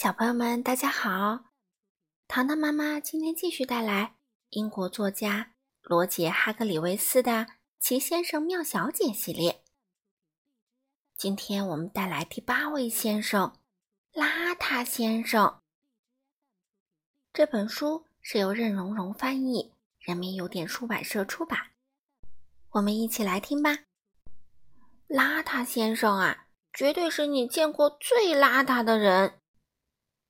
[0.00, 1.46] 小朋友们，大家好！
[2.28, 4.14] 糖糖妈妈今天继续带来
[4.50, 7.32] 英国作家罗杰·哈格里维斯的
[7.80, 9.64] 《奇先生妙小姐》系列。
[11.16, 13.58] 今天我们带来第八位先生——
[14.14, 15.60] 邋遢先生。
[17.32, 21.72] 这本书是由任溶溶翻译，人民邮电出版社出版。
[22.70, 23.70] 我们一起来听吧。
[25.08, 29.40] 邋遢先生啊，绝对是你见过最邋遢的人。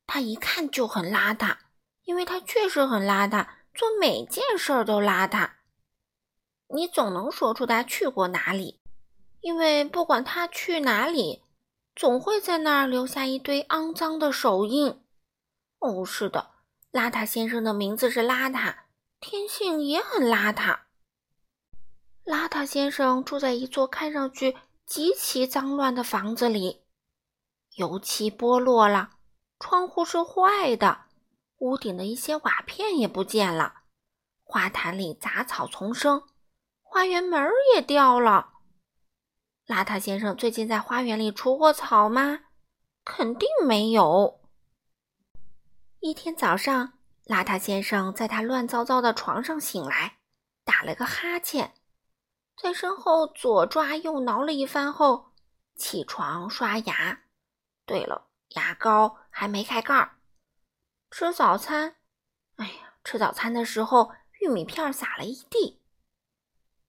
[0.08, 1.58] 他一看就很邋遢，
[2.04, 5.50] 因为他确实很邋遢，做每件事儿都邋遢。
[6.68, 8.80] 你总能说出他去过哪里，
[9.42, 11.44] 因为不管他去哪里，
[11.94, 15.04] 总会在那儿留下一堆肮脏的手印。
[15.78, 16.52] 哦，是的，
[16.90, 18.76] 邋遢先生的名字是邋遢，
[19.20, 20.78] 天性也很邋遢。
[22.24, 26.82] 邋遢先生住在一座看上去极其脏乱的房子里，
[27.74, 29.17] 油漆剥落了。
[29.58, 31.06] 窗户是坏的，
[31.58, 33.82] 屋顶的一些瓦片也不见了，
[34.44, 36.22] 花坛里杂草丛生，
[36.82, 38.52] 花园门也掉了。
[39.66, 42.40] 邋遢先生最近在花园里除过草吗？
[43.04, 44.40] 肯定没有。
[46.00, 46.94] 一天早上，
[47.26, 50.18] 邋遢先生在他乱糟糟的床上醒来，
[50.64, 51.74] 打了个哈欠，
[52.56, 55.32] 在身后左抓右挠了一番后，
[55.74, 57.22] 起床刷牙。
[57.84, 58.27] 对了。
[58.50, 60.18] 牙膏还没开盖儿，
[61.10, 61.96] 吃早餐。
[62.56, 65.80] 哎呀，吃早餐的时候玉米片撒了一地。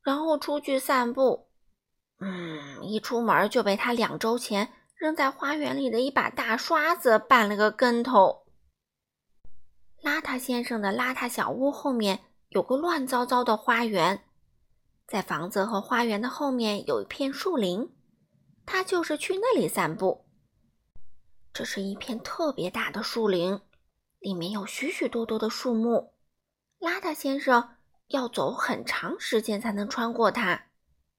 [0.02, 1.50] 然后出去散步，
[2.20, 8.46] 嗯，一出门就被他两周前扔在花园里的一把大刷子绊了个跟头。
[10.02, 14.24] 邋遢先生的邋遢小屋后面有个乱糟糟的花园，
[15.06, 17.94] 在房子和花园的后面有一片树林，
[18.66, 20.29] 他就是去那里散步。
[21.54, 23.60] 这是一片特别大的树林，
[24.20, 26.14] 里面有许许多多的树木。
[26.80, 27.76] 邋遢先生
[28.08, 30.68] 要走很长时间才能穿过它，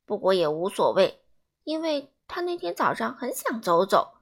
[0.07, 1.23] 不过也无所谓，
[1.65, 4.19] 因为他那天早上很想走走，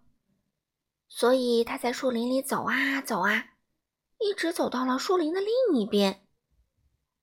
[1.09, 3.51] 所以他在树林里走啊走啊，
[4.19, 6.27] 一直走到了树林的另一边。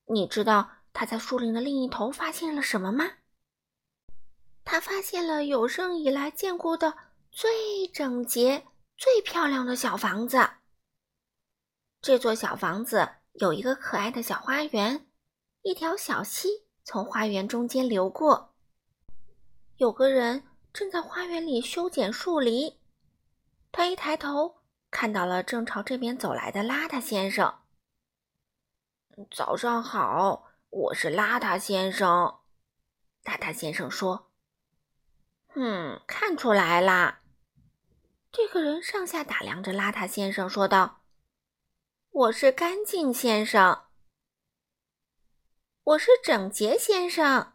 [0.05, 3.05] 你知道他在树林的另一头发现了什么吗？
[4.63, 6.95] 他发现了有生以来见过的
[7.31, 8.65] 最整洁。
[8.97, 10.49] 最漂亮的小房子。
[12.01, 15.07] 这座小房子有一个可爱的小花园，
[15.63, 18.55] 一条小溪从花园中间流过。
[19.77, 22.79] 有个人正在花园里修剪树篱。
[23.71, 27.61] 他一抬头，看到了正朝这边走来的邋遢先生。
[29.31, 32.39] 早上好，我是邋遢先生。
[33.23, 34.31] 邋遢先生说
[35.55, 37.21] ：“嗯，看出来啦。”
[38.37, 41.03] 这个人上下打量着邋遢先生，说道
[42.11, 43.85] ：“我是干净先生，
[45.85, 47.53] 我是整洁先生。”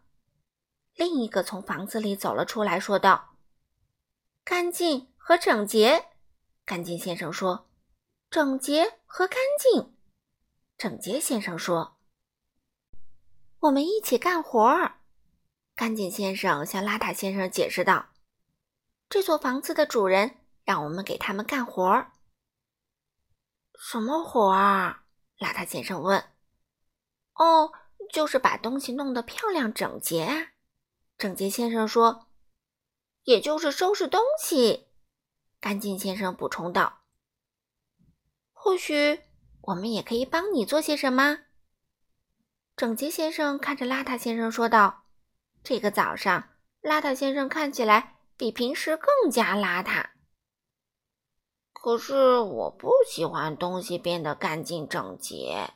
[0.97, 3.37] 另一个从房子里走了出来，说道
[4.43, 6.07] ：“干净和整洁。”
[6.65, 7.69] 干净先生说
[8.31, 9.95] ：“整洁和干净。”
[10.79, 11.99] 整洁先生说
[13.61, 15.03] ：“我们一起干活儿。”
[15.77, 18.15] 干净先生向邋遢先生解释道
[19.11, 22.13] ：“这座房子的主人。”让我们给他们干活儿。
[23.79, 25.05] 什么活儿？
[25.39, 26.23] 邋遢先生问。
[27.35, 27.73] 哦，
[28.13, 30.53] 就是把东西弄得漂亮整洁啊。
[31.17, 32.27] 整洁先生说。
[33.25, 34.89] 也就是收拾东西。
[35.61, 37.03] 干净先生补充道。
[38.53, 39.21] 或许
[39.61, 41.41] 我们也可以帮你做些什么。
[42.77, 45.05] 整洁先生看着邋遢先生说道。
[45.63, 46.49] 这个早上，
[46.83, 50.11] 邋遢先生看起来比平时更加邋遢。
[51.83, 55.73] 可是我不喜欢东西变得干净整洁，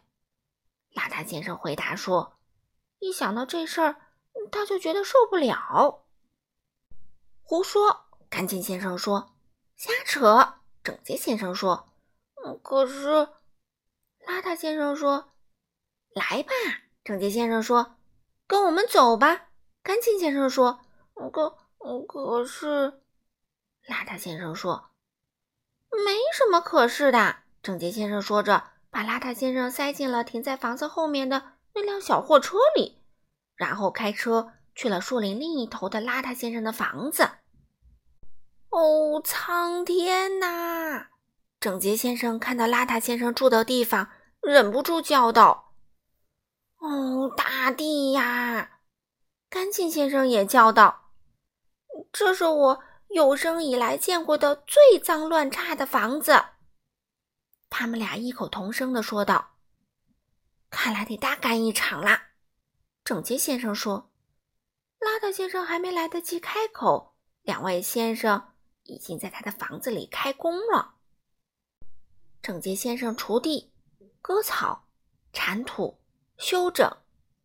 [0.93, 2.37] 邋遢先生回答说
[3.01, 3.97] ：“一想到这事儿，
[4.53, 6.05] 他就觉得受不了。”
[7.43, 8.05] 胡说！
[8.29, 9.35] 干净先生说
[9.77, 11.89] ：“瞎扯！”整洁先生说：“，
[12.63, 13.09] 可是……”
[14.29, 15.33] 邋遢先生说
[16.13, 16.51] ：“来吧！”
[17.03, 17.97] 整洁先生说
[18.47, 19.49] ：“跟我们走吧！”
[19.83, 20.81] 干净先生说
[21.33, 21.57] ：“可……
[22.07, 23.01] 可是……”
[23.89, 24.91] 邋遢先生说。
[26.05, 33.03] 没什么可是的，整洁先生说着，把邋遢先生塞进了停在房子后面的那辆小货车里，
[33.55, 37.29] 然后开车去了树林另一头的邋遢先生的房子。
[38.71, 41.07] 哦，苍天呐！
[41.61, 44.09] 整洁先生看到邋遢先生住的地方，
[44.43, 45.75] 忍不住叫道
[46.79, 48.81] ：“哦，大地呀！”
[49.49, 51.11] 干净先生也叫道
[52.13, 52.81] ：“这是我。”
[53.15, 56.47] 有生以来见过的最脏乱差的房子，
[57.71, 59.55] 他们俩异口同声地说道
[60.69, 62.31] ：“看来得大干一场啦！”
[63.05, 64.11] 整洁先生说
[64.99, 68.53] ：“邋遢先生还没来得及开口，两位先生
[68.83, 70.97] 已经在他的房子里开工了。”
[72.43, 73.73] 整洁先生锄地、
[74.21, 74.89] 割草、
[75.33, 76.01] 铲土、
[76.37, 76.91] 修整、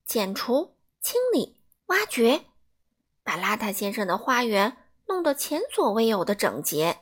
[0.04, 2.48] 剪除、清理、挖掘，
[3.22, 4.76] 把邋遢先生的花园
[5.10, 7.00] 弄得前所未有的整洁。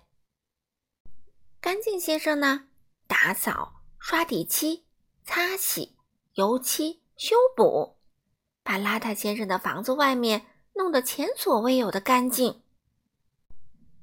[1.60, 2.70] 干净先生呢，
[3.06, 4.86] 打扫、刷底漆、
[5.26, 5.98] 擦洗、
[6.36, 7.98] 油漆、修补，
[8.64, 10.46] 把邋遢先生的房子外面
[10.76, 12.64] 弄得前所未有的干净。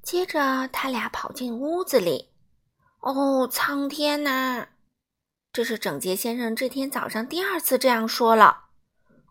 [0.03, 2.31] 接着，他俩跑进屋子里。
[2.99, 4.67] 哦，苍天呐！
[5.51, 8.65] 这是整洁先生这天早上第二次这样说了。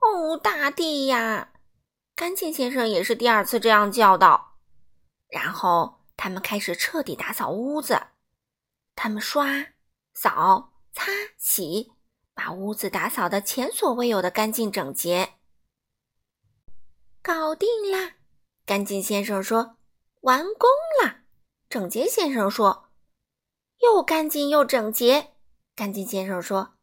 [0.00, 1.52] 哦，大地呀！
[2.16, 4.53] 干净先生也是第二次这样叫道。
[5.28, 8.08] 然后他们开始彻底打扫屋子，
[8.94, 9.66] 他们刷、
[10.12, 11.92] 扫、擦、洗，
[12.34, 15.34] 把屋子打扫的前所未有的干净整洁。
[17.22, 18.16] 搞定啦！
[18.66, 19.76] 干净先生说
[20.22, 20.68] ：“完工
[21.02, 21.22] 了。”
[21.68, 22.90] 整洁先生说。
[23.80, 25.34] 又干净又整洁，
[25.74, 26.76] 干净先生说：“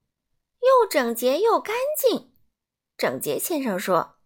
[0.61, 2.31] 又整洁又干净。”
[2.97, 4.17] 整洁先生说：“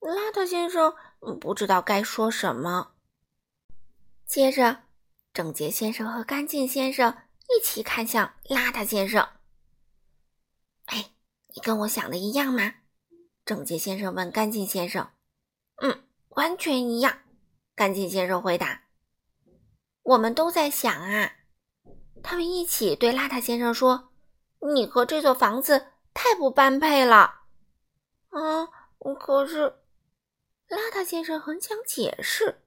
[0.00, 0.94] 邋遢先生
[1.40, 2.95] 不知道该说什么。”
[4.26, 4.82] 接着，
[5.32, 7.16] 整洁先生和干净先生
[7.48, 9.26] 一起看向邋遢先生。
[10.86, 11.12] “哎，
[11.54, 12.74] 你跟我想的一样吗？”
[13.46, 15.08] 整洁先生问干净先生。
[15.80, 17.20] “嗯，完全一样。”
[17.76, 18.82] 干净先生回答。
[20.02, 21.32] “我们都在想啊。”
[22.22, 24.12] 他们一起对邋遢先生说
[24.74, 27.42] ：“你和这座房子太不般配了。”
[28.30, 28.66] 啊，
[29.20, 29.78] 可是
[30.68, 32.65] 邋遢先生很想解释，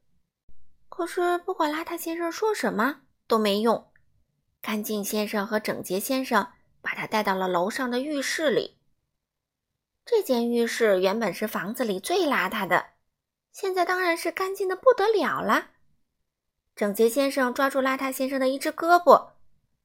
[1.00, 3.90] 可是不管邋遢先生说什么都没用。
[4.62, 6.52] 干净先生和整洁先生
[6.82, 8.76] 把他带到了楼上的浴室里。
[10.06, 12.88] 这间浴室原本是房子里最邋遢的，
[13.54, 15.70] 现在当然是干净的不得了了。
[16.76, 19.30] 整洁先生抓住邋遢先生的一只胳膊。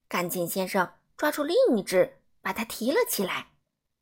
[0.09, 3.53] 干净先生抓住另一只，把它提了起来，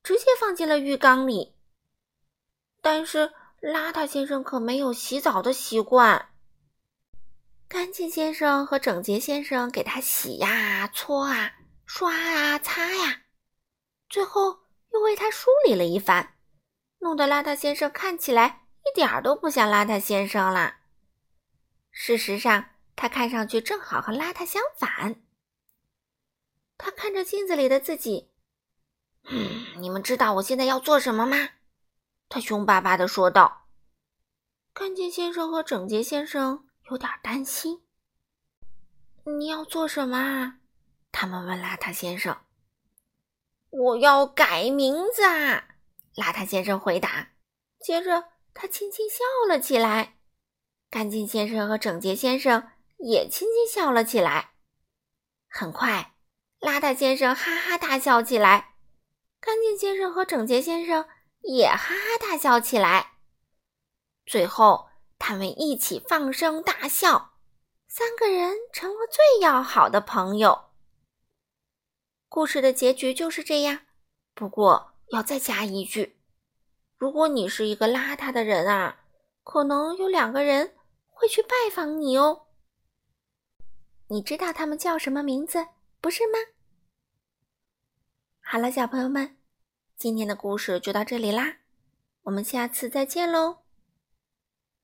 [0.03, 1.55] 直接放进了浴缸里。
[2.81, 6.31] 但是邋遢先生可没有洗澡的习惯。
[7.73, 11.55] 干净先生和整洁先生给他洗呀、搓啊、
[11.87, 13.23] 刷啊、擦呀，
[14.11, 14.59] 最后
[14.93, 16.35] 又为他梳理了一番，
[16.99, 20.81] 弄得邋遢先生看起来一点儿都不像邋遢先生了。
[21.91, 22.63] 事实上，
[22.95, 25.17] 他看上去正好和邋遢相反。
[26.77, 28.29] 他看着镜子里的自己，
[29.31, 31.49] 嗯，你们知道我现在要做什么吗？
[32.29, 33.67] 他凶巴巴地说道。
[34.75, 37.83] 干净先生和整洁先生有点担心。
[39.25, 40.59] 你要做什么啊？
[41.11, 42.37] 他们问邋遢先生。
[43.71, 45.69] 我要改名字啊！
[46.15, 47.33] 邋遢先生回答。
[47.81, 50.19] 接着他轻轻笑了起来。
[50.91, 54.53] 干净先生和整洁先生也轻轻笑了起来。
[55.49, 56.15] 很快。
[56.61, 58.75] 邋遢先生哈哈大笑起来，
[59.41, 61.09] 干净先生和整洁先生
[61.41, 63.15] 也哈哈大笑起来。
[64.25, 64.91] 最后，
[65.25, 67.35] 他们一起放声大笑，
[67.87, 70.71] 三个人成了最要好的朋友。
[72.29, 73.83] 故事的结局就是这样。
[74.35, 76.19] 不过，要再加一句：
[76.97, 79.05] 如果你是一个邋遢的人啊，
[79.45, 80.75] 可能有两个人
[81.09, 82.49] 会去拜访你哦。
[84.09, 85.69] 你知道他们叫什么名字？
[86.01, 86.39] 不是吗？
[88.41, 89.37] 好了，小朋友们，
[89.97, 91.59] 今天的故事就到这里啦，
[92.23, 93.62] 我们下次再见喽。